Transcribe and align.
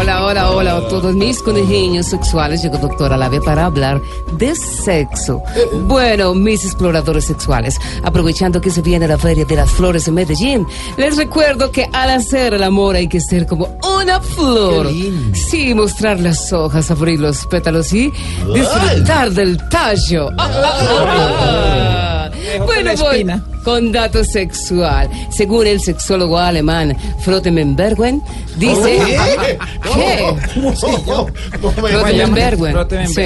Hola, 0.00 0.24
hola, 0.24 0.50
hola 0.50 0.76
a 0.76 0.88
todos 0.88 1.14
mis 1.14 1.42
conejillos 1.42 2.06
sexuales. 2.06 2.62
Llegó 2.62 2.78
doctora 2.78 3.16
Labia 3.16 3.40
para 3.40 3.66
hablar 3.66 4.00
de 4.32 4.54
sexo. 4.54 5.42
Bueno, 5.86 6.34
mis 6.34 6.64
exploradores 6.64 7.24
sexuales, 7.24 7.78
aprovechando 8.04 8.60
que 8.60 8.70
se 8.70 8.82
viene 8.82 9.08
la 9.08 9.18
Feria 9.18 9.44
de 9.44 9.56
las 9.56 9.70
Flores 9.70 10.06
en 10.06 10.14
Medellín, 10.14 10.66
les 10.96 11.16
recuerdo 11.16 11.72
que 11.72 11.88
al 11.92 12.10
hacer 12.10 12.54
el 12.54 12.62
amor 12.62 12.96
hay 12.96 13.08
que 13.08 13.20
ser 13.20 13.46
como 13.46 13.76
una 14.00 14.20
flor. 14.20 14.88
Sí, 15.32 15.74
mostrar 15.74 16.20
las 16.20 16.52
hojas, 16.52 16.90
abrir 16.90 17.18
los 17.18 17.46
pétalos 17.46 17.92
y 17.92 18.12
disfrutar 18.54 19.30
del 19.32 19.58
tallo. 19.68 20.30
Ah, 20.38 21.97
ah. 22.60 22.64
Bueno, 22.64 22.90
voy. 22.96 23.26
con 23.64 23.92
dato 23.92 24.24
sexual. 24.24 25.10
Según 25.30 25.66
el 25.66 25.80
sexólogo 25.80 26.38
alemán 26.38 26.96
Frottemenbergen, 27.20 28.22
dice... 28.56 29.00
Sí. 33.08 33.22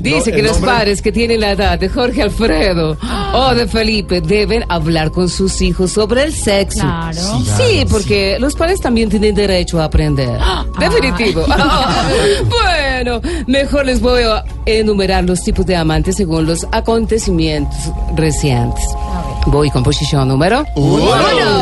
Dice 0.00 0.32
que 0.32 0.42
los 0.42 0.58
padres 0.58 1.02
que 1.02 1.12
tienen 1.12 1.40
la 1.40 1.52
edad 1.52 1.78
de 1.78 1.88
Jorge 1.88 2.22
Alfredo 2.22 2.96
o 3.32 3.54
de 3.54 3.66
Felipe 3.66 4.20
deben 4.20 4.64
hablar 4.68 5.10
con 5.10 5.28
sus 5.28 5.60
hijos 5.60 5.92
sobre 5.92 6.24
el 6.24 6.32
sexo. 6.32 6.80
Claro. 6.80 7.42
Sí, 7.56 7.84
porque 7.90 8.38
los 8.38 8.54
padres 8.54 8.80
también 8.80 9.08
tienen 9.08 9.34
derecho 9.34 9.80
a 9.80 9.84
aprender. 9.84 10.38
Definitivo. 10.78 11.44
bueno, 11.46 12.77
mejor 13.46 13.86
les 13.86 14.00
voy 14.00 14.22
a 14.22 14.44
enumerar 14.66 15.24
los 15.24 15.40
tipos 15.42 15.66
de 15.66 15.76
amantes 15.76 16.16
según 16.16 16.46
los 16.46 16.66
acontecimientos 16.72 17.78
recientes. 18.16 18.84
Voy 19.46 19.70
con 19.70 19.82
posición 19.82 20.28
número 20.28 20.64
uno. 20.76 21.57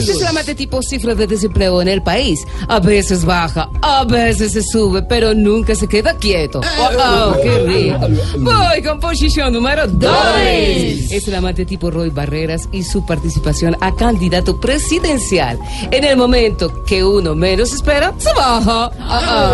Este 0.00 0.12
es 0.12 0.20
el 0.22 0.28
amante 0.28 0.54
tipo 0.54 0.82
cifra 0.82 1.14
de 1.14 1.26
desempleo 1.26 1.82
en 1.82 1.88
el 1.88 2.02
país. 2.02 2.40
A 2.68 2.80
veces 2.80 3.24
baja, 3.24 3.68
a 3.82 4.04
veces 4.04 4.52
se 4.52 4.62
sube, 4.62 5.02
pero 5.02 5.34
nunca 5.34 5.74
se 5.74 5.86
queda 5.86 6.16
quieto. 6.16 6.60
¡Wow! 6.60 7.42
¡Qué 7.42 7.58
rico! 7.66 8.08
Voy 8.38 8.82
con 8.82 8.98
posición 8.98 9.52
número 9.52 9.86
dos. 9.86 10.10
Es 10.40 11.28
el 11.28 11.34
amante 11.34 11.66
tipo 11.66 11.90
Roy 11.90 12.08
Barreras 12.10 12.68
y 12.72 12.82
su 12.82 13.04
participación 13.04 13.76
a 13.80 13.94
candidato 13.94 14.58
presidencial. 14.58 15.58
En 15.90 16.04
el 16.04 16.16
momento 16.16 16.82
que 16.84 17.04
uno 17.04 17.34
menos 17.34 17.72
espera, 17.72 18.14
se 18.18 18.32
baja. 18.32 18.90
Ah. 19.00 19.52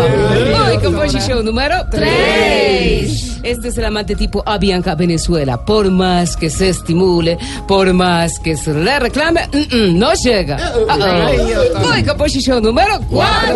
Voy 0.65 0.77
con 0.81 0.95
posición 0.95 1.43
número 1.43 1.75
tres. 1.91 3.37
Este 3.43 3.69
es 3.69 3.77
el 3.77 3.85
amante 3.85 4.15
tipo 4.15 4.43
Avianca 4.45 4.95
Venezuela. 4.95 5.63
Por 5.63 5.89
más 5.89 6.35
que 6.35 6.49
se 6.49 6.69
estimule, 6.69 7.37
por 7.67 7.93
más 7.93 8.39
que 8.39 8.57
se 8.57 8.73
le 8.73 8.99
reclame, 8.99 9.47
mm, 9.47 9.75
mm, 9.75 9.97
no 9.97 10.13
llega. 10.13 10.36
Ah, 10.37 10.73
ah. 10.89 11.31
Voy 11.81 12.03
con 12.03 12.17
posición 12.17 12.63
número 12.63 12.99
4. 13.09 13.55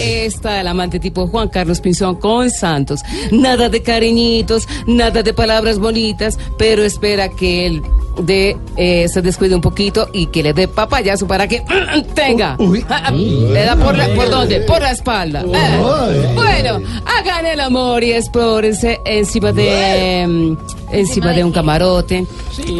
Está 0.00 0.60
el 0.60 0.68
amante 0.68 1.00
tipo 1.00 1.26
Juan 1.26 1.48
Carlos 1.48 1.80
Pinzón 1.80 2.16
con 2.16 2.50
Santos. 2.50 3.00
Nada 3.30 3.68
de 3.68 3.82
cariñitos, 3.82 4.68
nada 4.86 5.22
de 5.22 5.32
palabras 5.32 5.78
bonitas, 5.78 6.38
pero 6.58 6.82
espera 6.82 7.30
que 7.30 7.66
él 7.66 7.82
de 8.18 8.56
eh, 8.76 9.08
se 9.08 9.22
descuide 9.22 9.54
un 9.54 9.60
poquito 9.60 10.08
y 10.12 10.26
que 10.26 10.42
le 10.42 10.52
dé 10.52 10.68
papayazo 10.68 11.26
para 11.26 11.48
que 11.48 11.62
tenga. 12.14 12.56
Ah, 12.88 13.02
ah, 13.06 13.10
le 13.10 13.64
da 13.64 13.76
por, 13.76 13.96
la, 13.96 14.08
por 14.08 14.28
dónde? 14.28 14.60
Por 14.60 14.82
la 14.82 14.90
espalda. 14.90 15.42
Eh, 15.42 16.32
bueno, 16.34 16.80
hagan 17.40 17.52
el 17.52 17.60
amor 17.60 18.04
y 18.04 18.12
explórense 18.12 19.00
encima 19.04 19.52
de 19.52 20.56
encima 20.92 21.32
de 21.32 21.44
un 21.44 21.52
camarote, 21.52 22.26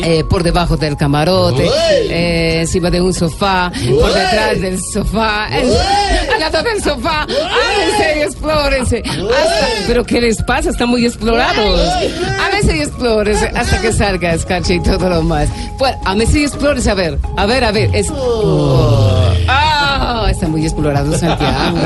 eh, 0.05 0.25
por 0.29 0.43
debajo 0.43 0.77
del 0.77 0.97
camarote, 0.97 1.65
eh, 2.09 2.61
encima 2.61 2.91
de 2.91 3.01
un 3.01 3.15
sofá, 3.15 3.71
por 4.01 4.13
detrás 4.13 4.61
del 4.61 4.79
sofá, 4.83 5.47
al 5.47 6.41
lado 6.41 6.63
del 6.63 6.83
sofá. 6.83 7.23
Ámense 7.23 8.19
y 8.19 8.23
explórense. 8.23 9.03
Hasta- 9.07 9.67
pero 9.87 10.05
¿qué 10.05 10.21
les 10.21 10.43
pasa? 10.43 10.71
Están 10.71 10.89
muy 10.89 11.07
explorados. 11.07 11.81
Ámense 12.49 12.77
y 12.77 12.81
explórense 12.81 13.47
hasta 13.55 13.81
que 13.81 13.93
salga 13.93 14.35
escarcha 14.35 14.75
y 14.75 14.81
todo 14.83 15.09
lo 15.09 15.23
más. 15.23 15.49
Pues, 15.79 15.95
ámense 16.05 16.41
y 16.41 16.45
explórense. 16.45 16.91
A 16.91 16.95
ver, 16.95 17.19
a 17.37 17.47
ver, 17.47 17.65
a 17.65 17.73
ver. 17.73 17.91
Es... 17.95 18.09
Oh. 18.11 19.10
Está 20.41 20.49
muy 20.49 20.65
explorado 20.65 21.13
Santiago. 21.19 21.77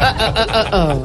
Ah, 0.00 0.34
ah, 0.52 0.66
ah. 0.72 0.96